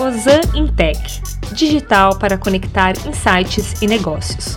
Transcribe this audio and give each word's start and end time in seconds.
Ozan 0.00 0.40
Intech 0.54 1.20
digital 1.52 2.16
para 2.20 2.38
conectar 2.38 2.92
insights 3.04 3.82
e 3.82 3.86
negócios. 3.88 4.56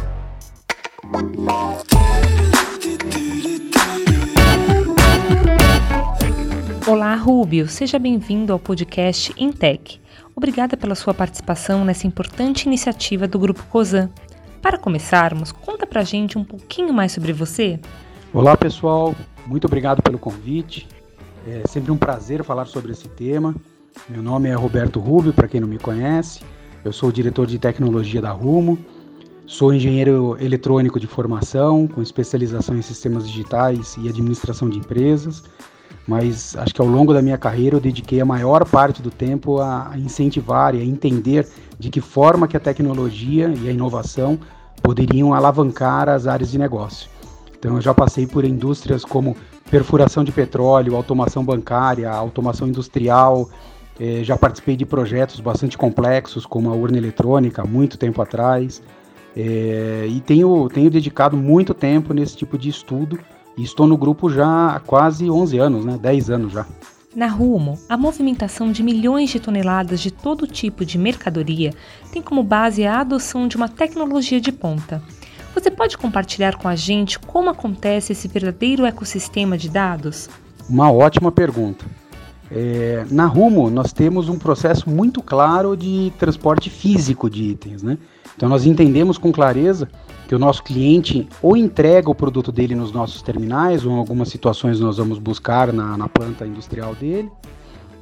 Olá, 6.86 7.16
Rubio, 7.16 7.68
seja 7.68 7.98
bem-vindo 7.98 8.54
ao 8.54 8.60
podcast 8.60 9.34
Intech. 9.36 10.00
Obrigada 10.36 10.78
pela 10.78 10.94
sua 10.94 11.12
participação 11.12 11.84
nessa 11.84 12.06
importante 12.06 12.68
iniciativa 12.68 13.28
do 13.28 13.40
Grupo 13.40 13.64
COSAN. 13.64 14.12
Para 14.62 14.78
começarmos, 14.78 15.52
conta 15.52 15.88
pra 15.88 16.04
gente 16.04 16.38
um 16.38 16.44
pouquinho 16.44 16.94
mais 16.94 17.14
sobre 17.14 17.34
você. 17.34 17.80
Olá, 18.32 18.56
pessoal. 18.56 19.16
Muito 19.48 19.66
obrigado 19.66 20.04
pelo 20.04 20.20
convite. 20.20 20.88
É 21.48 21.68
sempre 21.68 21.92
um 21.92 21.98
prazer 21.98 22.44
falar 22.44 22.66
sobre 22.66 22.92
esse 22.92 23.08
tema. 23.08 23.56
Meu 24.10 24.22
nome 24.22 24.50
é 24.50 24.54
Roberto 24.54 25.00
Rubio, 25.00 25.34
para 25.34 25.48
quem 25.48 25.62
não 25.62 25.68
me 25.68 25.78
conhece. 25.78 26.42
Eu 26.84 26.92
sou 26.92 27.12
diretor 27.12 27.46
de 27.46 27.60
tecnologia 27.60 28.22
da 28.22 28.32
Rumo. 28.32 28.78
Sou 29.46 29.74
engenheiro 29.74 30.38
eletrônico 30.40 31.00
de 31.00 31.08
formação, 31.08 31.88
com 31.88 32.02
especialização 32.02 32.78
em 32.78 32.82
sistemas 32.82 33.28
digitais 33.28 33.96
e 33.98 34.10
administração 34.10 34.70
de 34.70 34.78
empresas. 34.78 35.44
Mas 36.08 36.56
acho 36.58 36.74
que 36.74 36.82
ao 36.82 36.88
longo 36.88 37.14
da 37.14 37.22
minha 37.22 37.38
carreira 37.38 37.76
eu 37.76 37.80
dediquei 37.80 38.20
a 38.20 38.26
maior 38.26 38.66
parte 38.68 39.02
do 39.02 39.12
tempo 39.12 39.62
a 39.62 39.94
incentivar 39.98 40.74
e 40.74 40.82
a 40.82 40.86
entender 40.86 41.48
de 41.78 41.90
que 41.90 42.02
forma 42.02 42.48
que 42.48 42.58
a 42.58 42.62
tecnologia 42.62 43.54
e 43.62 43.70
a 43.70 43.72
inovação 43.72 44.40
poderiam 44.82 45.34
alavancar 45.34 46.10
as 46.10 46.28
áreas 46.28 46.52
de 46.52 46.58
negócio. 46.58 47.10
Então 47.58 47.76
eu 47.76 47.82
já 47.82 47.94
passei 47.94 48.26
por 48.26 48.44
indústrias 48.44 49.06
como 49.06 49.38
perfuração 49.70 50.24
de 50.24 50.32
petróleo, 50.32 50.96
automação 50.96 51.46
bancária, 51.46 52.10
automação 52.10 52.68
industrial, 52.68 53.48
eh, 54.00 54.24
já 54.24 54.38
participei 54.38 54.76
de 54.76 54.86
projetos 54.86 55.40
bastante 55.40 55.78
complexos, 55.78 56.46
como 56.46 56.70
a 56.70 56.74
urna 56.74 56.98
eletrônica, 56.98 57.62
há 57.62 57.66
muito 57.66 57.98
tempo 57.98 58.22
atrás. 58.22 58.82
Eh, 59.36 60.08
e 60.10 60.20
tenho, 60.22 60.70
tenho 60.70 60.90
dedicado 60.90 61.38
muito 61.38 61.74
tempo 61.74 62.14
nesse 62.14 62.36
tipo 62.36 62.58
de 62.58 62.70
estudo. 62.70 63.20
E 63.58 63.64
estou 63.64 63.86
no 63.86 63.98
grupo 63.98 64.30
já 64.30 64.76
há 64.76 64.80
quase 64.80 65.30
11 65.30 65.58
anos, 65.58 65.86
né? 65.86 65.98
10 66.02 66.30
anos 66.30 66.54
já. 66.54 66.66
Na 67.14 67.28
Rumo, 67.28 67.78
a 67.90 67.98
movimentação 67.98 68.72
de 68.72 68.82
milhões 68.82 69.30
de 69.30 69.40
toneladas 69.40 70.00
de 70.00 70.12
todo 70.12 70.48
tipo 70.48 70.86
de 70.86 70.98
mercadoria 70.98 71.74
tem 72.10 72.22
como 72.22 72.42
base 72.42 72.86
a 72.86 73.02
adoção 73.02 73.50
de 73.50 73.58
uma 73.58 73.68
tecnologia 73.68 74.40
de 74.40 74.52
ponta. 74.52 75.04
Você 75.54 75.70
pode 75.70 75.98
compartilhar 75.98 76.56
com 76.56 76.70
a 76.70 76.76
gente 76.76 77.20
como 77.20 77.50
acontece 77.50 78.14
esse 78.14 78.30
verdadeiro 78.30 78.86
ecossistema 78.86 79.58
de 79.58 79.68
dados? 79.70 80.30
Uma 80.70 80.90
ótima 80.90 81.30
pergunta. 81.32 81.86
É, 82.54 83.06
na 83.10 83.26
Rumo, 83.26 83.70
nós 83.70 83.94
temos 83.94 84.28
um 84.28 84.38
processo 84.38 84.90
muito 84.90 85.22
claro 85.22 85.78
de 85.78 86.12
transporte 86.20 86.70
físico 86.70 87.30
de 87.30 87.44
itens, 87.44 87.82
né? 87.82 87.98
Então, 88.36 88.50
nós 88.50 88.66
entendemos 88.66 89.18
com 89.18 89.32
clareza 89.32 89.88
que 90.28 90.36
o 90.36 90.40
nosso 90.40 90.64
cliente 90.64 91.28
ou 91.42 91.56
entrega 91.56 92.10
o 92.10 92.16
produto 92.16 92.52
dele 92.52 92.76
nos 92.76 92.92
nossos 92.92 93.22
terminais, 93.22 93.86
ou 93.86 93.94
em 93.94 93.98
algumas 93.98 94.30
situações 94.30 94.80
nós 94.80 94.98
vamos 94.98 95.18
buscar 95.18 95.72
na, 95.72 95.98
na 95.98 96.10
planta 96.10 96.46
industrial 96.46 96.94
dele. 96.96 97.30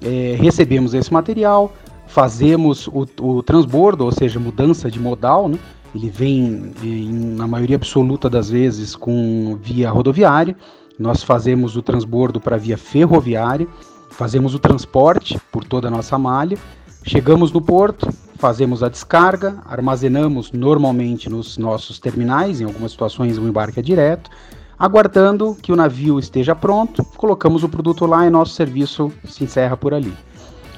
É, 0.01 0.35
recebemos 0.39 0.93
esse 0.93 1.11
material, 1.13 1.71
fazemos 2.07 2.87
o, 2.87 3.05
o, 3.21 3.43
transbordo, 3.43 4.05
ou 4.05 4.11
seja, 4.11 4.39
mudança 4.39 4.89
de 4.89 4.99
modal, 4.99 5.47
né? 5.47 5.59
Ele 5.93 6.09
vem, 6.09 6.71
em, 6.83 7.35
na 7.35 7.47
maioria 7.47 7.75
absoluta 7.75 8.29
das 8.29 8.49
vezes, 8.49 8.95
com 8.95 9.57
via 9.61 9.89
rodoviária. 9.91 10.55
Nós 10.97 11.23
fazemos 11.23 11.75
o 11.75 11.81
transbordo 11.81 12.39
para 12.39 12.57
via 12.57 12.77
ferroviária 12.77 13.67
fazemos 14.09 14.53
o 14.55 14.59
transporte 14.59 15.39
por 15.51 15.63
toda 15.63 15.87
a 15.87 15.91
nossa 15.91 16.17
malha, 16.17 16.57
chegamos 17.03 17.51
no 17.51 17.61
porto, 17.61 18.09
fazemos 18.35 18.81
a 18.83 18.89
descarga, 18.89 19.57
armazenamos 19.65 20.51
normalmente 20.51 21.29
nos 21.29 21.57
nossos 21.57 21.99
terminais, 21.99 22.61
em 22.61 22.65
algumas 22.65 22.91
situações 22.91 23.37
o 23.37 23.47
embarque 23.47 23.79
é 23.79 23.83
direto, 23.83 24.29
aguardando 24.77 25.57
que 25.61 25.71
o 25.73 25.75
navio 25.75 26.17
esteja 26.17 26.55
pronto, 26.55 27.03
colocamos 27.17 27.63
o 27.63 27.69
produto 27.69 28.05
lá 28.05 28.25
e 28.25 28.29
nosso 28.29 28.53
serviço 28.53 29.11
se 29.25 29.43
encerra 29.43 29.75
por 29.75 29.93
ali. 29.93 30.13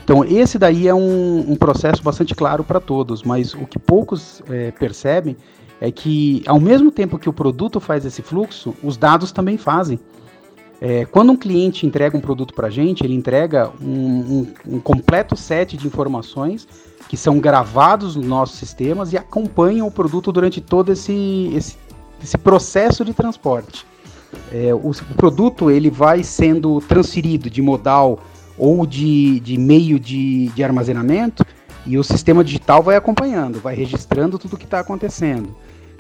Então, 0.04 0.26
esse 0.26 0.58
daí 0.58 0.88
é 0.88 0.94
um, 0.94 1.52
um 1.52 1.56
processo 1.56 2.02
bastante 2.02 2.34
claro 2.34 2.64
para 2.64 2.80
todos, 2.80 3.22
mas 3.24 3.54
o 3.54 3.68
que 3.68 3.78
poucos 3.78 4.42
é, 4.50 4.72
percebem 4.72 5.38
é 5.80 5.92
que, 5.92 6.44
ao 6.48 6.60
mesmo 6.60 6.92
tempo 6.92 7.20
que 7.20 7.30
o 7.30 7.34
produto 7.34 7.80
faz 7.80 8.06
esse 8.06 8.22
fluxo, 8.22 8.76
os 8.84 8.98
dados 8.98 9.32
também 9.32 9.58
fazem. 9.58 10.00
É, 10.84 11.06
quando 11.06 11.32
um 11.32 11.38
cliente 11.38 11.86
entrega 11.86 12.18
um 12.18 12.20
produto 12.20 12.56
para 12.56 12.66
a 12.66 12.70
gente, 12.72 13.06
ele 13.06 13.14
entrega 13.14 13.72
um, 13.80 13.88
um, 13.88 14.54
um, 14.68 14.80
completo 14.80 15.38
set 15.38 15.78
de 15.78 15.86
informações 15.86 16.68
que 17.08 17.16
são 17.16 17.40
gravados 17.40 18.16
nos 18.16 18.26
nossos 18.26 18.58
sistemas 18.58 19.14
e 19.14 19.18
acompanham 19.18 19.86
o 19.86 19.92
produto 19.92 20.32
durante 20.32 20.60
todo 20.60 20.92
esse, 20.92 21.52
esse, 21.54 21.78
esse 22.24 22.36
processo 22.36 23.06
de 23.06 23.14
transporte. 23.14 23.86
É, 24.52 24.74
o, 24.74 24.90
o, 24.90 25.16
produto 25.16 25.70
ele 25.70 25.92
vai 25.92 26.24
sendo 26.24 26.82
transferido 26.82 27.48
de 27.48 27.62
modal 27.62 28.20
ou 28.58 28.84
de, 28.88 29.40
de 29.42 29.60
meio 29.60 30.00
de, 30.00 30.48
de 30.48 30.64
armazenamento 30.64 31.46
e 31.86 31.96
o 31.96 32.04
sistema 32.04 32.44
digital 32.44 32.82
vai 32.82 32.96
acompanhando, 32.96 33.60
vai 33.60 33.76
registrando 33.76 34.40
tudo 34.40 34.56
o 34.56 34.58
que 34.58 34.66
está 34.66 34.80
acontecendo 34.80 35.56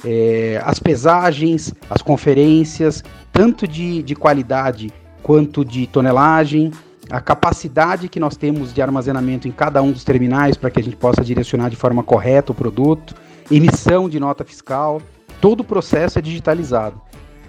é, 0.06 0.62
as 0.64 0.80
pesagens, 0.80 1.74
as 1.90 2.02
conferências, 2.02 3.04
tanto 3.32 3.68
de, 3.68 4.02
de 4.04 4.16
qualidade 4.16 4.92
quanto 5.22 5.64
de 5.64 5.88
tonelagem, 5.88 6.72
a 7.10 7.20
capacidade 7.20 8.08
que 8.08 8.20
nós 8.20 8.38
temos 8.38 8.74
de 8.74 8.82
armazenamento 8.82 9.48
em 9.48 9.52
cada 9.52 9.82
um 9.82 9.92
dos 9.92 10.04
terminais 10.04 10.58
para 10.58 10.72
que 10.72 10.80
a 10.80 10.84
gente 10.84 10.96
possa 10.96 11.24
direcionar 11.24 11.70
de 11.70 11.76
forma 11.76 12.04
correta 12.04 12.52
o 12.52 12.56
produto, 12.56 13.14
emissão 13.50 14.10
de 14.10 14.20
nota 14.20 14.44
fiscal, 14.44 15.02
todo 15.40 15.62
o 15.62 15.64
processo 15.64 16.18
é 16.18 16.22
digitalizado. 16.22 17.00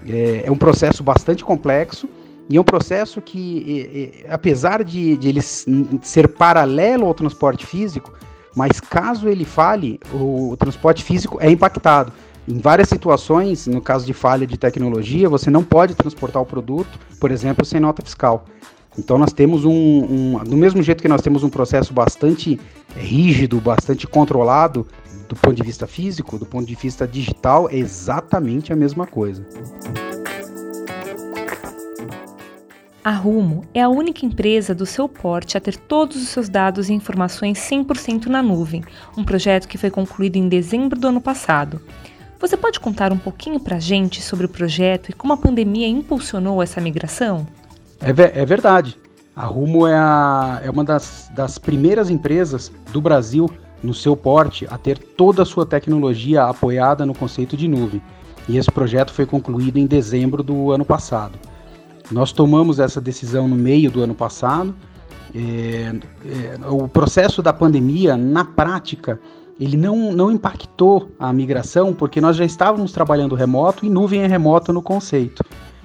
É, 0.07 0.45
é 0.47 0.51
um 0.51 0.57
processo 0.57 1.03
bastante 1.03 1.45
complexo 1.45 2.09
e 2.51 2.57
é 2.57 2.61
um 2.61 2.65
processo 2.65 3.21
que, 3.21 4.25
é, 4.25 4.29
é, 4.29 4.33
apesar 4.35 4.83
de, 4.83 5.17
de 5.17 5.29
ele 5.29 5.41
ser 5.41 6.29
paralelo 6.29 7.07
ao 7.07 7.15
transporte 7.15 7.65
físico, 7.65 8.13
mas 8.55 8.81
caso 8.81 9.29
ele 9.29 9.45
fale, 9.45 10.01
o, 10.13 10.51
o 10.51 10.57
transporte 10.57 11.05
físico 11.05 11.39
é 11.41 11.49
impactado. 11.49 12.13
Em 12.47 12.59
várias 12.59 12.89
situações, 12.89 13.67
no 13.67 13.81
caso 13.81 14.05
de 14.05 14.13
falha 14.13 14.47
de 14.47 14.57
tecnologia, 14.57 15.29
você 15.29 15.51
não 15.51 15.63
pode 15.63 15.95
transportar 15.95 16.43
o 16.43 16.47
produto, 16.47 16.99
por 17.21 17.31
exemplo, 17.31 17.65
sem 17.65 17.79
nota 17.79 18.03
fiscal. 18.03 18.45
Então 18.99 19.17
nós 19.17 19.33
temos 19.33 19.65
um, 19.65 19.73
um 19.73 20.45
do 20.45 20.57
mesmo 20.57 20.83
jeito 20.83 21.01
que 21.01 21.09
nós 21.09 21.23
temos 21.23 21.43
um 21.43 21.49
processo 21.49 21.95
bastante 21.95 22.61
rígido, 22.97 23.61
bastante 23.61 24.07
controlado 24.07 24.87
do 25.29 25.37
ponto 25.37 25.55
de 25.55 25.63
vista 25.63 25.87
físico, 25.87 26.39
do 26.39 26.45
ponto 26.45 26.67
de 26.67 26.75
vista 26.75 27.07
digital, 27.07 27.69
é 27.71 27.77
exatamente 27.77 28.71
a 28.71 28.77
mesma 28.77 29.07
coisa. 29.07 29.47
A 33.05 33.11
Rumo 33.11 33.65
é 33.73 33.81
a 33.81 33.89
única 33.89 34.27
empresa 34.27 34.75
do 34.75 34.85
seu 34.85 35.09
porte 35.09 35.57
a 35.57 35.61
ter 35.61 35.77
todos 35.77 36.17
os 36.17 36.29
seus 36.29 36.49
dados 36.49 36.89
e 36.89 36.93
informações 36.93 37.59
100% 37.59 38.27
na 38.27 38.43
nuvem, 38.43 38.85
um 39.17 39.25
projeto 39.25 39.67
que 39.67 39.79
foi 39.79 39.91
concluído 39.91 40.37
em 40.37 40.49
dezembro 40.49 41.01
do 41.01 41.09
ano 41.09 41.21
passado. 41.21 41.81
Você 42.43 42.57
pode 42.57 42.81
contar 42.81 43.13
um 43.13 43.19
pouquinho 43.19 43.61
para 43.61 43.77
a 43.77 43.79
gente 43.79 44.21
sobre 44.21 44.47
o 44.47 44.49
projeto 44.49 45.11
e 45.11 45.13
como 45.13 45.33
a 45.33 45.37
pandemia 45.37 45.87
impulsionou 45.87 46.61
essa 46.61 46.81
migração? 46.81 47.47
É, 48.01 48.11
é 48.11 48.45
verdade. 48.45 48.99
A 49.35 49.47
Rumo 49.47 49.87
é, 49.87 49.95
a, 49.95 50.61
é 50.65 50.69
uma 50.69 50.83
das, 50.83 51.31
das 51.33 51.57
primeiras 51.57 52.11
empresas 52.11 52.73
do 52.93 53.01
Brasil, 53.01 53.49
no 53.81 53.95
seu 53.95 54.17
porte, 54.17 54.67
a 54.69 54.77
ter 54.77 54.99
toda 54.99 55.43
a 55.43 55.47
sua 55.47 55.65
tecnologia 55.65 56.43
apoiada 56.43 57.07
no 57.07 57.15
conceito 57.15 57.57
de 57.57 57.69
nuvem. 57.69 58.03
E 58.49 58.59
esse 58.59 58.73
projeto 58.73 59.13
foi 59.13 59.25
concluído 59.25 59.77
em 59.77 59.87
dezembro 59.87 60.43
do 60.43 60.73
ano 60.73 60.85
passado. 60.85 61.39
Nós 62.11 62.33
tomamos 62.33 62.81
essa 62.81 63.01
decisão 63.01 63.47
no 63.47 63.55
meio 63.55 63.89
do 63.89 64.03
ano 64.03 64.17
passado. 64.17 64.75
É, 65.33 65.95
é, 66.27 66.69
o 66.69 66.89
processo 66.89 67.41
da 67.41 67.53
pandemia, 67.53 68.17
na 68.17 68.45
prática, 68.45 69.21
ele 69.61 69.77
não, 69.77 70.13
não 70.13 70.31
impactou 70.31 71.11
a 71.19 71.33
migração 71.33 71.93
porque 71.93 72.21
nós 72.21 72.37
já 72.37 72.45
estávamos 72.45 72.93
trabalhando 72.93 73.35
remoto 73.35 73.85
e 73.85 73.91
nuvem 73.91 74.23
é 74.23 74.27
remoto 74.27 74.73
no 74.73 74.83
conceito. 74.83 75.45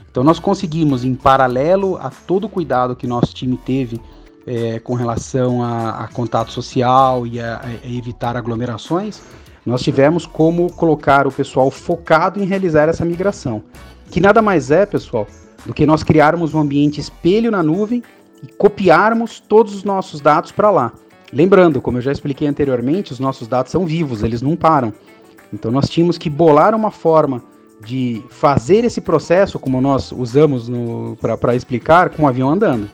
Então 0.10 0.24
nós 0.24 0.40
conseguimos, 0.40 1.04
em 1.04 1.14
paralelo 1.14 1.98
a 1.98 2.10
todo 2.10 2.46
o 2.46 2.50
cuidado 2.50 2.96
que 2.96 3.06
nosso 3.06 3.34
time 3.36 3.58
teve 3.58 4.02
é, 4.48 4.80
com 4.80 4.96
relação 4.96 5.62
a, 5.62 6.06
a, 6.06 6.08
contato 6.08 6.52
social 6.52 7.28
e 7.28 7.40
a, 7.40 7.62
a, 7.64 7.88
evitar 7.88 8.38
aglomerações, 8.38 9.22
nós 9.66 9.84
tivemos 9.84 10.26
como 10.26 10.72
colocar 10.72 11.28
o 11.28 11.32
pessoal 11.32 11.70
focado 11.70 12.42
em 12.42 12.46
realizar 12.46 12.88
essa 12.88 13.04
migração. 13.04 13.62
Que 14.10 14.22
nada 14.22 14.42
mais 14.42 14.72
é, 14.72 14.86
pessoal, 14.86 15.28
do 15.66 15.74
que 15.74 15.86
nós 15.86 16.02
criarmos 16.02 16.54
um 16.54 16.60
ambiente 16.60 17.02
espelho 17.02 17.52
na 17.52 17.62
nuvem 17.62 18.02
e 18.42 18.48
copiarmos 18.48 19.40
todos 19.42 19.76
os 19.76 19.84
nossos 19.84 20.22
dados 20.22 20.52
para 20.52 20.72
lá. 20.72 20.94
Lembrando, 21.32 21.82
como 21.82 21.98
eu 21.98 22.02
já 22.02 22.12
expliquei 22.12 22.48
anteriormente, 22.48 23.12
os 23.12 23.20
nossos 23.20 23.48
dados 23.48 23.72
são 23.72 23.86
vivos, 23.86 24.24
eles 24.24 24.42
não 24.42 24.56
param. 24.56 24.94
Então 25.54 25.72
nós 25.72 25.90
tínhamos 25.90 26.18
que 26.18 26.30
bolar 26.30 26.74
uma 26.74 26.92
forma 26.92 27.44
de 27.84 28.24
fazer 28.30 28.84
esse 28.84 29.02
processo, 29.02 29.60
como 29.60 29.80
nós 29.80 30.12
usamos 30.12 30.70
para 31.40 31.56
explicar, 31.56 32.10
com 32.10 32.24
o 32.24 32.28
avião 32.28 32.50
andando. 32.50 32.90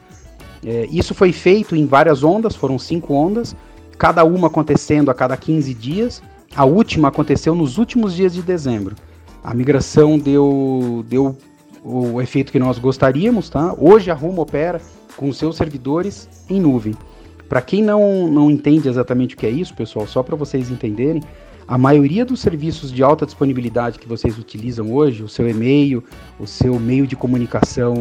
É, 0.66 0.88
isso 0.92 1.14
foi 1.14 1.32
feito 1.32 1.76
em 1.76 1.86
várias 1.86 2.24
ondas, 2.24 2.56
foram 2.56 2.80
cinco 2.80 3.14
ondas. 3.14 3.56
cada 3.98 4.24
uma 4.24 4.48
acontecendo 4.48 5.12
a 5.12 5.14
cada 5.14 5.38
15 5.38 5.74
dias. 5.74 6.22
A 6.56 6.66
última 6.66 7.08
aconteceu 7.08 7.56
nos 7.56 7.78
últimos 7.78 8.14
dias 8.14 8.34
de 8.34 8.42
dezembro. 8.42 8.96
A 9.44 9.54
migração 9.54 10.18
deu, 10.18 11.06
deu 11.08 11.38
o 11.84 12.22
efeito 12.22 12.52
que 12.52 12.60
nós 12.60 12.80
gostaríamos, 12.80 13.50
tá? 13.50 13.74
Hoje 13.78 14.10
a 14.10 14.14
Rumo 14.14 14.42
opera 14.42 14.82
com 15.18 15.32
seus 15.34 15.58
servidores 15.58 16.30
em 16.50 16.60
nuvem. 16.60 16.96
Para 17.54 17.62
quem 17.62 17.84
não, 17.84 18.28
não 18.28 18.50
entende 18.50 18.90
exatamente 18.90 19.36
o 19.36 19.38
que 19.38 19.46
é 19.46 19.50
isso, 19.52 19.76
pessoal, 19.76 20.08
só 20.08 20.24
para 20.24 20.36
vocês 20.36 20.72
entenderem, 20.72 21.22
a 21.68 21.78
maioria 21.78 22.26
dos 22.26 22.40
serviços 22.40 22.92
de 22.92 23.04
alta 23.04 23.28
disponibilidade 23.28 24.00
que 24.00 24.08
vocês 24.08 24.40
utilizam 24.40 24.92
hoje, 24.92 25.22
o 25.22 25.30
seu 25.30 25.48
e-mail, 25.48 26.04
o 26.40 26.48
seu 26.48 26.80
meio 26.80 27.06
de 27.06 27.16
comunicação 27.16 27.94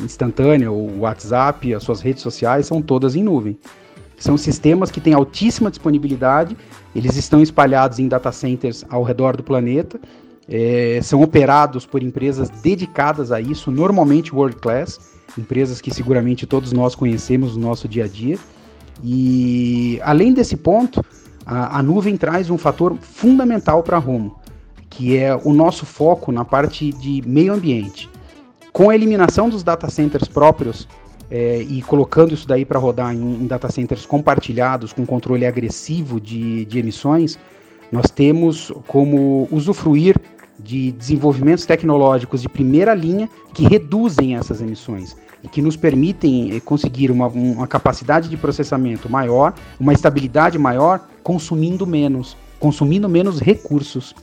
instantânea, 0.00 0.70
o 0.70 1.00
WhatsApp, 1.00 1.74
as 1.74 1.82
suas 1.82 2.00
redes 2.00 2.22
sociais, 2.22 2.66
são 2.66 2.80
todas 2.80 3.16
em 3.16 3.24
nuvem. 3.24 3.58
São 4.16 4.36
sistemas 4.36 4.92
que 4.92 5.00
têm 5.00 5.12
altíssima 5.12 5.70
disponibilidade, 5.70 6.56
eles 6.94 7.16
estão 7.16 7.42
espalhados 7.42 7.98
em 7.98 8.06
data 8.06 8.30
centers 8.30 8.84
ao 8.88 9.02
redor 9.02 9.36
do 9.36 9.42
planeta, 9.42 10.00
é, 10.48 11.00
são 11.02 11.20
operados 11.20 11.84
por 11.84 12.00
empresas 12.00 12.48
dedicadas 12.48 13.32
a 13.32 13.40
isso, 13.40 13.72
normalmente 13.72 14.32
world 14.32 14.54
class, 14.54 15.00
empresas 15.36 15.80
que 15.80 15.92
seguramente 15.92 16.46
todos 16.46 16.72
nós 16.72 16.94
conhecemos 16.94 17.56
no 17.56 17.62
nosso 17.66 17.88
dia 17.88 18.04
a 18.04 18.06
dia. 18.08 18.38
E 19.02 20.00
além 20.02 20.32
desse 20.32 20.56
ponto, 20.56 21.04
a, 21.44 21.78
a 21.78 21.82
nuvem 21.82 22.16
traz 22.16 22.50
um 22.50 22.58
fator 22.58 22.96
fundamental 23.00 23.82
para 23.82 23.96
a 23.96 24.00
Rumo, 24.00 24.38
que 24.88 25.16
é 25.16 25.34
o 25.34 25.52
nosso 25.52 25.84
foco 25.84 26.30
na 26.30 26.44
parte 26.44 26.92
de 26.92 27.22
meio 27.26 27.52
ambiente. 27.52 28.08
Com 28.72 28.90
a 28.90 28.94
eliminação 28.94 29.48
dos 29.48 29.62
data 29.62 29.88
centers 29.90 30.28
próprios 30.28 30.88
é, 31.30 31.62
e 31.62 31.82
colocando 31.82 32.34
isso 32.34 32.46
daí 32.46 32.64
para 32.64 32.78
rodar 32.78 33.14
em, 33.14 33.42
em, 33.42 33.46
data 33.46 33.70
centers 33.70 34.04
compartilhados 34.06 34.92
com 34.92 35.06
controle 35.06 35.46
agressivo 35.46 36.20
de, 36.20 36.64
de 36.64 36.78
emissões, 36.78 37.38
nós 37.90 38.10
temos 38.10 38.72
como 38.86 39.48
usufruir 39.50 40.16
de 40.58 40.92
desenvolvimentos 40.92 41.66
tecnológicos 41.66 42.40
de 42.40 42.48
primeira 42.48 42.94
linha 42.94 43.28
que 43.52 43.66
reduzem 43.66 44.36
essas 44.36 44.60
emissões 44.60 45.16
e 45.42 45.48
que 45.48 45.60
nos 45.60 45.76
permitem 45.76 46.56
eh, 46.56 46.60
conseguir 46.60 47.10
uma, 47.10 47.26
uma 47.26 47.66
capacidade 47.66 48.28
de 48.28 48.36
processamento 48.36 49.10
maior, 49.10 49.52
uma 49.78 49.92
estabilidade 49.92 50.58
maior, 50.58 51.06
consumindo 51.22 51.86
menos, 51.86 52.36
consumindo 52.58 53.08
menos 53.08 53.40
recursos, 53.40 54.14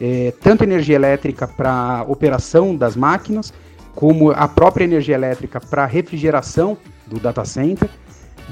é, 0.00 0.32
tanto 0.40 0.62
energia 0.62 0.94
elétrica 0.94 1.48
para 1.48 2.04
operação 2.06 2.76
das 2.76 2.94
máquinas, 2.94 3.52
como 3.94 4.30
a 4.30 4.46
própria 4.46 4.84
energia 4.84 5.16
elétrica 5.16 5.60
para 5.60 5.84
refrigeração 5.84 6.78
do 7.08 7.18
data 7.18 7.44
center. 7.44 7.90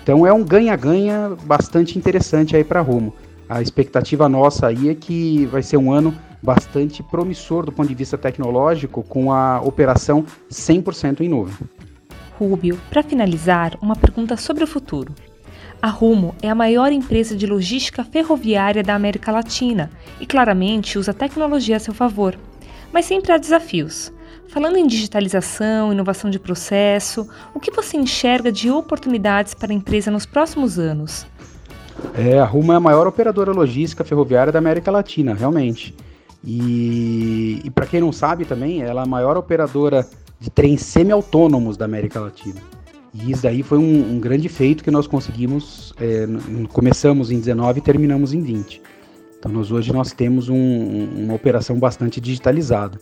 Então 0.02 0.26
é 0.26 0.32
um 0.32 0.42
ganha-ganha 0.42 1.36
bastante 1.44 1.96
interessante 1.96 2.56
aí 2.56 2.64
para 2.64 2.80
Rumo. 2.80 3.14
A 3.48 3.62
expectativa 3.62 4.28
nossa 4.28 4.66
aí 4.66 4.88
é 4.88 4.94
que 4.94 5.46
vai 5.46 5.62
ser 5.62 5.76
um 5.76 5.92
ano 5.92 6.12
bastante 6.42 7.02
promissor 7.02 7.64
do 7.64 7.72
ponto 7.72 7.88
de 7.88 7.94
vista 7.94 8.18
tecnológico, 8.18 9.02
com 9.02 9.32
a 9.32 9.60
operação 9.60 10.24
100% 10.50 11.20
em 11.20 11.28
nuvem. 11.28 11.54
Rubio, 12.38 12.78
para 12.90 13.02
finalizar, 13.02 13.76
uma 13.80 13.96
pergunta 13.96 14.36
sobre 14.36 14.62
o 14.62 14.66
futuro. 14.66 15.14
A 15.80 15.88
Rumo 15.88 16.34
é 16.42 16.48
a 16.48 16.54
maior 16.54 16.90
empresa 16.90 17.36
de 17.36 17.46
logística 17.46 18.02
ferroviária 18.02 18.82
da 18.82 18.94
América 18.94 19.30
Latina 19.30 19.90
e 20.20 20.26
claramente 20.26 20.98
usa 20.98 21.12
tecnologia 21.12 21.76
a 21.76 21.80
seu 21.80 21.94
favor. 21.94 22.36
Mas 22.92 23.04
sempre 23.04 23.32
há 23.32 23.38
desafios. 23.38 24.12
Falando 24.48 24.76
em 24.76 24.86
digitalização, 24.86 25.92
inovação 25.92 26.30
de 26.30 26.38
processo, 26.38 27.28
o 27.54 27.60
que 27.60 27.70
você 27.70 27.96
enxerga 27.96 28.50
de 28.50 28.70
oportunidades 28.70 29.54
para 29.54 29.72
a 29.72 29.74
empresa 29.74 30.10
nos 30.10 30.24
próximos 30.24 30.78
anos? 30.78 31.26
É, 32.14 32.38
a 32.38 32.44
Rumo 32.44 32.72
é 32.72 32.76
a 32.76 32.80
maior 32.80 33.06
operadora 33.06 33.52
logística 33.52 34.04
ferroviária 34.04 34.52
da 34.52 34.58
América 34.58 34.90
Latina, 34.90 35.34
realmente. 35.34 35.94
E, 36.46 37.60
e 37.64 37.70
para 37.70 37.86
quem 37.86 38.00
não 38.00 38.12
sabe 38.12 38.44
também, 38.44 38.80
ela 38.80 39.00
é 39.00 39.04
a 39.04 39.06
maior 39.06 39.36
operadora 39.36 40.08
de 40.38 40.48
trens 40.48 40.82
semi-autônomos 40.82 41.76
da 41.76 41.84
América 41.84 42.20
Latina. 42.20 42.60
E 43.12 43.32
isso 43.32 43.42
daí 43.42 43.62
foi 43.62 43.78
um, 43.78 44.12
um 44.12 44.20
grande 44.20 44.48
feito 44.48 44.84
que 44.84 44.90
nós 44.90 45.08
conseguimos, 45.08 45.92
é, 45.98 46.26
começamos 46.72 47.32
em 47.32 47.38
19 47.40 47.80
e 47.80 47.82
terminamos 47.82 48.32
em 48.32 48.40
20. 48.40 48.80
Então 49.38 49.50
nós 49.50 49.72
hoje 49.72 49.92
nós 49.92 50.12
temos 50.12 50.48
um, 50.48 51.08
uma 51.16 51.34
operação 51.34 51.78
bastante 51.78 52.20
digitalizada. 52.20 52.98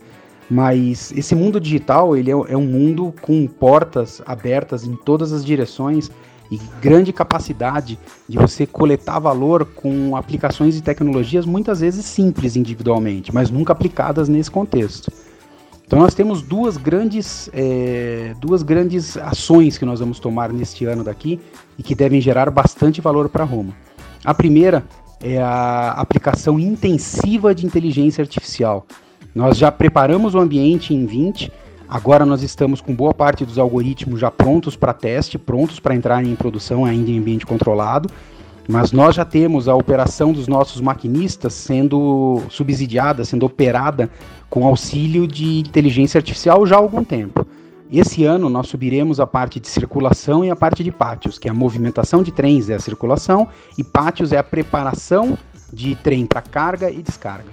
Mas 0.48 1.12
esse 1.12 1.34
mundo 1.34 1.60
digital 1.60 2.16
ele 2.16 2.30
é, 2.30 2.34
é 2.34 2.56
um 2.56 2.66
mundo 2.66 3.12
com 3.20 3.46
portas 3.46 4.22
abertas 4.24 4.84
em 4.84 4.94
todas 4.94 5.32
as 5.32 5.44
direções 5.44 6.10
e 6.54 6.60
grande 6.80 7.12
capacidade 7.12 7.98
de 8.28 8.38
você 8.38 8.66
coletar 8.66 9.18
valor 9.18 9.64
com 9.64 10.16
aplicações 10.16 10.76
e 10.76 10.82
tecnologias 10.82 11.44
muitas 11.46 11.80
vezes 11.80 12.04
simples 12.04 12.56
individualmente, 12.56 13.34
mas 13.34 13.50
nunca 13.50 13.72
aplicadas 13.72 14.28
nesse 14.28 14.50
contexto. 14.50 15.12
Então 15.86 15.98
nós 15.98 16.14
temos 16.14 16.40
duas 16.40 16.76
grandes, 16.76 17.50
é, 17.52 18.34
duas 18.40 18.62
grandes 18.62 19.16
ações 19.16 19.76
que 19.76 19.84
nós 19.84 20.00
vamos 20.00 20.18
tomar 20.18 20.52
neste 20.52 20.84
ano 20.86 21.04
daqui 21.04 21.38
e 21.78 21.82
que 21.82 21.94
devem 21.94 22.20
gerar 22.20 22.50
bastante 22.50 23.00
valor 23.00 23.28
para 23.28 23.44
Roma. 23.44 23.74
A 24.24 24.32
primeira 24.32 24.84
é 25.22 25.40
a 25.40 25.92
aplicação 25.92 26.58
intensiva 26.58 27.54
de 27.54 27.66
inteligência 27.66 28.22
artificial. 28.22 28.86
Nós 29.34 29.58
já 29.58 29.70
preparamos 29.70 30.34
o 30.34 30.38
ambiente 30.38 30.94
em 30.94 31.04
20, 31.04 31.52
agora 31.88 32.24
nós 32.24 32.42
estamos 32.42 32.80
com 32.80 32.94
boa 32.94 33.14
parte 33.14 33.44
dos 33.44 33.58
algoritmos 33.58 34.20
já 34.20 34.30
prontos 34.30 34.76
para 34.76 34.92
teste, 34.92 35.38
prontos 35.38 35.80
para 35.80 35.94
entrar 35.94 36.24
em 36.24 36.34
produção 36.34 36.84
ainda 36.84 37.10
em 37.10 37.18
ambiente 37.18 37.46
controlado, 37.46 38.08
mas 38.68 38.92
nós 38.92 39.14
já 39.14 39.24
temos 39.24 39.68
a 39.68 39.74
operação 39.74 40.32
dos 40.32 40.48
nossos 40.48 40.80
maquinistas 40.80 41.52
sendo 41.52 42.42
subsidiada, 42.48 43.24
sendo 43.24 43.44
operada 43.44 44.10
com 44.48 44.66
auxílio 44.66 45.26
de 45.26 45.60
inteligência 45.60 46.18
artificial 46.18 46.66
já 46.66 46.76
há 46.76 46.78
algum 46.78 47.04
tempo. 47.04 47.46
Esse 47.92 48.24
ano 48.24 48.48
nós 48.48 48.68
subiremos 48.68 49.20
a 49.20 49.26
parte 49.26 49.60
de 49.60 49.68
circulação 49.68 50.44
e 50.44 50.50
a 50.50 50.56
parte 50.56 50.82
de 50.82 50.90
pátios, 50.90 51.38
que 51.38 51.46
é 51.46 51.50
a 51.50 51.54
movimentação 51.54 52.22
de 52.22 52.32
trens 52.32 52.70
é 52.70 52.74
a 52.74 52.80
circulação 52.80 53.46
e 53.76 53.84
pátios 53.84 54.32
é 54.32 54.38
a 54.38 54.42
preparação 54.42 55.38
de 55.72 55.94
trem 55.96 56.24
para 56.24 56.40
carga 56.40 56.90
e 56.90 57.02
descarga. 57.02 57.50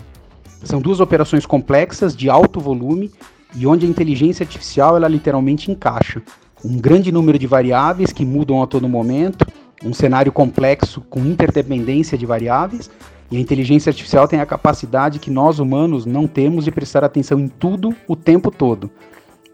São 0.63 0.79
duas 0.79 0.99
operações 0.99 1.45
complexas 1.45 2.15
de 2.15 2.29
alto 2.29 2.59
volume 2.59 3.11
e 3.55 3.67
onde 3.67 3.85
a 3.85 3.89
inteligência 3.89 4.43
artificial 4.43 4.95
ela 4.95 5.07
literalmente 5.07 5.71
encaixa 5.71 6.21
um 6.63 6.77
grande 6.77 7.11
número 7.11 7.39
de 7.39 7.47
variáveis 7.47 8.13
que 8.13 8.23
mudam 8.23 8.61
a 8.61 8.67
todo 8.67 8.87
momento 8.87 9.45
um 9.83 9.93
cenário 9.93 10.31
complexo 10.31 11.01
com 11.01 11.21
interdependência 11.21 12.17
de 12.17 12.25
variáveis, 12.25 12.89
e 13.31 13.37
a 13.37 13.39
inteligência 13.39 13.89
artificial 13.89 14.27
tem 14.27 14.39
a 14.39 14.45
capacidade 14.45 15.19
que 15.19 15.31
nós 15.31 15.57
humanos 15.57 16.05
não 16.05 16.27
temos 16.27 16.65
de 16.65 16.71
prestar 16.71 17.03
atenção 17.03 17.39
em 17.39 17.47
tudo 17.47 17.95
o 18.07 18.15
tempo 18.15 18.51
todo. 18.51 18.91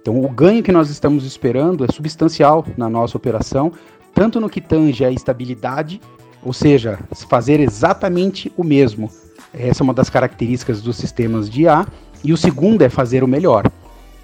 Então, 0.02 0.20
o 0.20 0.30
ganho 0.30 0.64
que 0.64 0.72
nós 0.72 0.90
estamos 0.90 1.26
esperando 1.26 1.86
é 1.86 1.88
substancial 1.92 2.66
na 2.76 2.90
nossa 2.90 3.16
operação, 3.16 3.72
tanto 4.14 4.40
no 4.40 4.50
que 4.50 4.60
tange 4.60 5.06
a 5.06 5.12
estabilidade, 5.12 6.02
ou 6.44 6.54
seja, 6.54 6.98
fazer 7.30 7.60
exatamente 7.60 8.52
o 8.58 8.64
mesmo. 8.64 9.12
Essa 9.54 9.82
é 9.82 9.86
uma 9.86 9.94
das 9.94 10.10
características 10.10 10.82
dos 10.82 10.96
sistemas 10.96 11.50
de 11.50 11.64
IA. 11.64 11.86
E 12.24 12.34
o 12.34 12.38
segundo 12.38 12.82
é 12.82 12.90
fazer 12.90 13.24
o 13.24 13.28
melhor. 13.28 13.70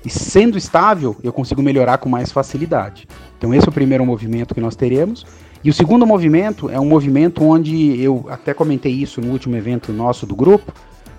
E 0.06 0.10
sendo 0.10 0.58
estável, 0.58 1.16
eu 1.24 1.32
consigo 1.32 1.62
melhorar 1.62 1.98
com 1.98 2.10
mais 2.10 2.32
facilidade. 2.32 3.08
Então, 3.38 3.54
esse 3.54 3.68
é 3.68 3.70
o 3.70 3.74
primeiro 3.74 4.06
movimento 4.06 4.54
que 4.54 4.62
nós 4.62 4.76
teremos. 4.76 5.26
E 5.64 5.70
o 5.70 5.74
segundo 5.74 6.06
movimento 6.06 6.70
é 6.70 6.80
um 6.80 6.86
movimento 6.86 7.42
onde 7.44 8.02
eu 8.02 8.26
até 8.30 8.54
comentei 8.54 8.92
isso 8.92 9.22
no 9.22 9.32
último 9.32 9.56
evento 9.56 9.94
nosso 9.94 10.26
do 10.26 10.36
grupo, 10.36 10.74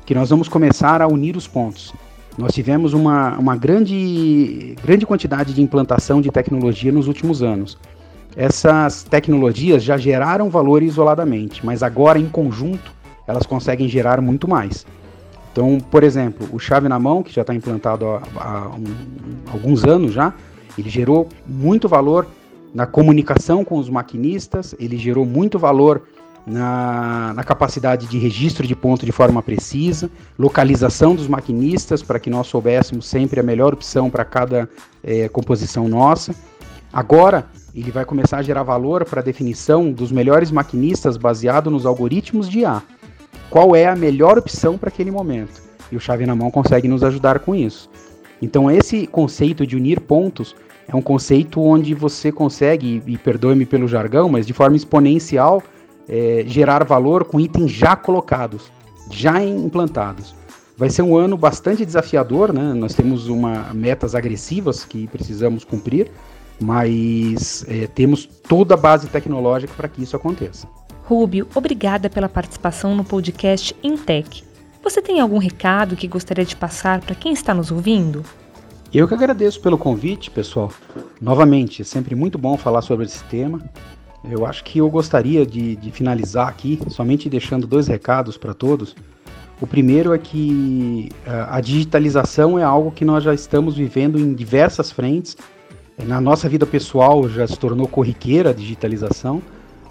que 0.05 0.15
nós 0.15 0.29
vamos 0.29 0.49
começar 0.49 1.01
a 1.01 1.09
unir 1.09 1.35
os 1.35 1.49
pontos. 1.49 1.95
Nós 2.37 2.53
tivemos 2.53 2.93
uma, 2.93 3.39
uma 3.39 3.57
grande, 3.57 4.77
grande 4.85 5.07
quantidade 5.07 5.55
de 5.55 5.63
implantação 5.63 6.21
de 6.21 6.31
tecnologia 6.31 6.93
nos 6.93 7.09
últimos 7.09 7.43
anos. 7.43 7.79
Essas 8.37 9.05
tecnologias 9.05 9.83
já 9.83 9.97
geraram 9.97 10.51
valor 10.51 10.83
isoladamente, 10.83 11.65
mas 11.65 11.83
agora 11.83 12.19
em 12.19 12.27
conjunto 12.27 12.93
elas 13.27 13.47
conseguem 13.47 13.89
gerar 13.89 14.21
muito 14.21 14.49
mais. 14.49 14.85
Então, 15.55 15.79
por 15.79 16.03
exemplo, 16.03 16.49
o 16.53 16.59
chave 16.59 16.89
na 16.89 16.99
mão, 16.99 17.23
que 17.23 17.33
já 17.33 17.43
está 17.43 17.55
implantado 17.55 18.07
há, 18.07 18.23
há 18.41 18.69
um, 18.71 18.85
alguns 19.53 19.85
anos 19.85 20.13
já, 20.13 20.35
ele 20.77 20.91
gerou 20.91 21.29
muito 21.47 21.87
valor 21.87 22.27
na 22.75 22.87
comunicação 22.87 23.65
com 23.65 23.79
os 23.79 23.89
maquinistas, 23.89 24.75
ele 24.81 24.97
gerou 24.97 25.25
muito 25.25 25.57
valor 25.57 26.09
na, 26.45 27.33
na, 27.35 27.45
capacidade 27.45 28.09
de 28.09 28.19
registro 28.19 28.67
de 28.67 28.75
ponto 28.75 29.07
de 29.07 29.13
forma 29.13 29.41
precisa, 29.45 30.11
localização 30.37 31.15
dos 31.15 31.29
maquinistas 31.29 32.03
para 32.03 32.19
que 32.19 32.29
nós 32.29 32.49
soubéssemos 32.49 33.07
sempre 33.07 33.39
a 33.39 33.43
melhor 33.45 33.75
opção 33.75 34.11
para 34.11 34.25
cada 34.25 34.69
é, 35.05 35.29
composição 35.29 35.87
nossa. 35.87 36.35
Agora, 36.93 37.47
ele 37.73 37.93
vai 37.93 38.05
começar 38.05 38.39
a 38.39 38.43
gerar 38.43 38.65
valor 38.65 39.05
para 39.05 39.21
a 39.21 39.25
definição 39.25 39.93
dos 39.93 40.11
melhores 40.11 40.51
maquinistas 40.51 41.17
baseado 41.17 41.71
nos 41.71 41.87
algoritmos 41.87 42.49
de 42.49 42.61
IA. 42.61 42.83
Qual 43.51 43.75
é 43.77 43.87
a 43.87 43.95
melhor 43.95 44.39
opção 44.39 44.77
para 44.77 44.89
aquele 44.89 45.11
momento? 45.11 45.63
E 45.91 45.97
o 45.97 46.01
Chave 46.01 46.27
na 46.27 46.35
Mão 46.35 46.51
consegue 46.51 46.89
nos 46.89 47.05
ajudar 47.05 47.39
com 47.39 47.55
isso. 47.55 47.89
Então, 48.43 48.71
esse 48.71 49.07
conceito 49.07 49.67
de 49.67 49.77
unir 49.77 50.01
pontos 50.01 50.57
é 50.89 50.95
um 50.95 51.03
conceito 51.03 51.61
onde 51.63 51.95
você 51.95 52.31
consegue, 52.31 53.03
e 53.07 53.17
perdoe-me 53.17 53.65
pelo 53.65 53.89
jargão, 53.89 54.29
mas 54.29 54.47
de 54.47 54.53
forma 54.53 54.77
exponencial, 54.77 55.63
é, 56.09 56.45
gerar 56.47 56.85
valor 56.85 57.25
com 57.25 57.41
itens 57.41 57.71
já 57.71 57.97
colocados, 57.97 58.71
já 59.11 59.43
implantados. 59.43 60.35
Vai 60.77 60.91
ser 60.91 61.03
um 61.03 61.17
ano 61.17 61.37
bastante 61.37 61.87
desafiador, 61.87 62.53
né? 62.53 62.75
Nós 62.75 62.95
temos 62.95 63.29
uma 63.29 63.73
metas 63.73 64.15
agressivas 64.15 64.85
que 64.85 65.07
precisamos 65.07 65.65
cumprir, 65.65 66.11
mas 66.61 67.65
é, 67.69 67.87
temos 67.87 68.27
toda 68.27 68.75
a 68.75 68.77
base 68.77 69.07
tecnológica 69.07 69.73
para 69.77 69.89
que 69.89 70.03
isso 70.03 70.17
aconteça. 70.17 70.67
Rubio, 71.07 71.47
obrigada 71.55 72.09
pela 72.09 72.31
participação 72.31 72.97
no 72.97 73.05
podcast 73.05 73.77
Intec. 73.83 74.43
Você 74.83 75.03
tem 75.03 75.21
algum 75.21 75.37
recado 75.37 75.97
que 75.97 76.09
gostaria 76.09 76.47
de 76.47 76.57
passar 76.57 77.03
para 77.03 77.15
quem 77.15 77.35
está 77.35 77.53
nos 77.53 77.71
ouvindo? 77.71 78.25
Eu 78.93 79.07
que 79.07 79.13
agradeço 79.13 79.61
pelo 79.61 79.77
convite, 79.77 80.31
pessoal. 80.31 80.73
Novamente, 81.21 81.83
é 81.83 81.85
sempre 81.85 82.15
muito 82.15 82.39
bom 82.39 82.57
falar 82.57 82.81
sobre 82.81 83.05
esse 83.05 83.23
tema. 83.25 83.61
Eu 84.25 84.47
acho 84.47 84.65
que 84.65 84.79
eu 84.79 84.89
gostaria 84.89 85.45
de, 85.45 85.77
de 85.77 85.91
finalizar 85.91 86.49
aqui, 86.49 86.81
somente 86.89 87.29
deixando 87.29 87.67
dois 87.67 87.87
recados 87.87 88.39
para 88.39 88.55
todos. 88.55 88.97
O 89.61 89.67
primeiro 89.67 90.15
é 90.15 90.19
que 90.19 91.11
uh, 91.27 91.51
a 91.51 91.61
digitalização 91.61 92.59
é 92.59 92.63
algo 92.63 92.91
que 92.91 93.05
nós 93.05 93.23
já 93.23 93.35
estamos 93.35 93.77
vivendo 93.77 94.19
em 94.19 94.33
diversas 94.33 94.91
frentes. 94.91 95.37
Na 96.03 96.19
nossa 96.19 96.49
vida 96.49 96.65
pessoal 96.65 97.29
já 97.29 97.47
se 97.47 97.59
tornou 97.59 97.87
corriqueira 97.87 98.51
a 98.51 98.55
digitalização, 98.55 99.43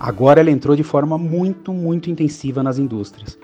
agora 0.03 0.41
ela 0.41 0.51
entrou 0.51 0.75
de 0.75 0.83
forma 0.83 1.17
muito, 1.17 1.72
muito 1.72 2.12
intensiva 2.12 2.62
nas 2.62 2.77
indústrias. 2.77 3.39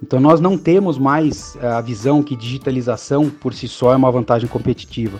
Então 0.00 0.20
nós 0.20 0.40
não 0.40 0.56
temos 0.56 0.96
mais 0.96 1.58
a 1.60 1.80
visão 1.80 2.22
que 2.22 2.36
digitalização 2.36 3.28
por 3.28 3.52
si 3.52 3.66
só 3.66 3.92
é 3.92 3.96
uma 3.96 4.12
vantagem 4.12 4.48
competitiva. 4.48 5.18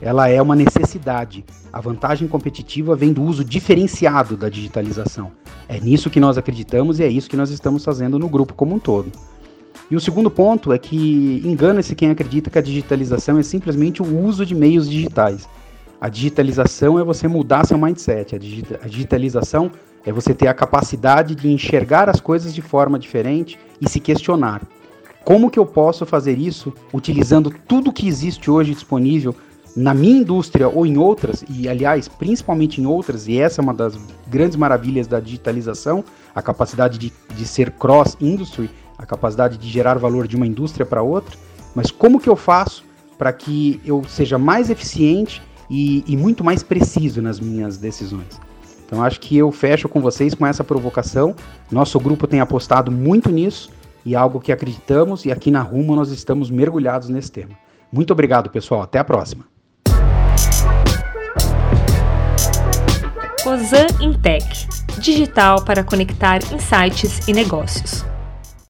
Ela 0.00 0.28
é 0.28 0.42
uma 0.42 0.56
necessidade. 0.56 1.44
A 1.72 1.80
vantagem 1.80 2.26
competitiva 2.26 2.96
vem 2.96 3.12
do 3.12 3.22
uso 3.22 3.44
diferenciado 3.44 4.36
da 4.36 4.48
digitalização. 4.48 5.30
É 5.68 5.78
nisso 5.78 6.10
que 6.10 6.18
nós 6.18 6.36
acreditamos 6.36 6.98
e 6.98 7.04
é 7.04 7.08
isso 7.08 7.30
que 7.30 7.36
nós 7.36 7.50
estamos 7.50 7.84
fazendo 7.84 8.18
no 8.18 8.28
grupo 8.28 8.52
como 8.52 8.74
um 8.74 8.80
todo. 8.80 9.12
E 9.88 9.94
o 9.94 10.00
segundo 10.00 10.28
ponto 10.28 10.72
é 10.72 10.78
que 10.78 11.40
engana-se 11.44 11.94
quem 11.94 12.10
acredita 12.10 12.50
que 12.50 12.58
a 12.58 12.62
digitalização 12.62 13.38
é 13.38 13.44
simplesmente 13.44 14.02
o 14.02 14.24
uso 14.24 14.44
de 14.44 14.56
meios 14.56 14.90
digitais. 14.90 15.48
A 16.00 16.08
digitalização 16.08 16.98
é 16.98 17.04
você 17.04 17.28
mudar 17.28 17.64
seu 17.64 17.78
mindset. 17.78 18.34
A, 18.34 18.88
digitalização 18.88 19.70
é 20.04 20.12
você 20.12 20.34
ter 20.34 20.48
a 20.48 20.54
capacidade 20.54 21.34
de 21.34 21.50
enxergar 21.50 22.08
as 22.08 22.20
coisas 22.20 22.54
de 22.54 22.62
forma 22.62 22.98
diferente 22.98 23.58
e 23.80 23.88
se 23.88 24.00
questionar. 24.00 24.62
Como 25.24 25.50
que 25.50 25.58
eu 25.58 25.66
posso 25.66 26.04
fazer 26.04 26.38
isso 26.38 26.72
utilizando 26.92 27.52
tudo 27.68 27.92
que 27.92 28.08
existe 28.08 28.50
hoje 28.50 28.72
disponível 28.72 29.34
na 29.74 29.94
minha 29.94 30.20
indústria 30.20 30.68
ou 30.68 30.84
em 30.84 30.98
outras, 30.98 31.44
e 31.48 31.68
aliás, 31.68 32.06
principalmente 32.08 32.80
em 32.80 32.86
outras, 32.86 33.26
e 33.26 33.38
essa 33.38 33.60
é 33.60 33.62
uma 33.62 33.72
das 33.72 33.98
grandes 34.28 34.56
maravilhas 34.56 35.06
da 35.06 35.18
digitalização, 35.18 36.04
a 36.34 36.42
capacidade 36.42 36.98
de, 36.98 37.12
de 37.34 37.46
ser 37.46 37.70
cross-industry, 37.70 38.68
a 38.98 39.06
capacidade 39.06 39.56
de 39.56 39.68
gerar 39.68 39.98
valor 39.98 40.28
de 40.28 40.36
uma 40.36 40.46
indústria 40.46 40.84
para 40.84 41.02
outra, 41.02 41.36
mas 41.74 41.90
como 41.90 42.20
que 42.20 42.28
eu 42.28 42.36
faço 42.36 42.84
para 43.16 43.32
que 43.32 43.80
eu 43.84 44.04
seja 44.04 44.36
mais 44.36 44.68
eficiente 44.68 45.40
e, 45.70 46.04
e 46.06 46.16
muito 46.16 46.44
mais 46.44 46.62
preciso 46.62 47.22
nas 47.22 47.40
minhas 47.40 47.78
decisões? 47.78 48.51
Então 48.92 49.02
acho 49.02 49.18
que 49.20 49.38
eu 49.38 49.50
fecho 49.50 49.88
com 49.88 50.02
vocês 50.02 50.34
com 50.34 50.46
essa 50.46 50.62
provocação. 50.62 51.34
Nosso 51.70 51.98
grupo 51.98 52.26
tem 52.26 52.40
apostado 52.40 52.92
muito 52.92 53.30
nisso 53.30 53.70
e 54.04 54.14
é 54.14 54.18
algo 54.18 54.38
que 54.38 54.52
acreditamos 54.52 55.24
e 55.24 55.32
aqui 55.32 55.50
na 55.50 55.62
Rumo 55.62 55.96
nós 55.96 56.10
estamos 56.10 56.50
mergulhados 56.50 57.08
nesse 57.08 57.32
tema. 57.32 57.52
Muito 57.90 58.12
obrigado, 58.12 58.50
pessoal. 58.50 58.82
Até 58.82 58.98
a 58.98 59.04
próxima. 59.04 59.46
Ozan 63.46 63.86
Intec 64.02 64.68
digital 64.98 65.64
para 65.64 65.82
conectar 65.82 66.40
insights 66.52 67.26
e 67.26 67.32
negócios. 67.32 68.11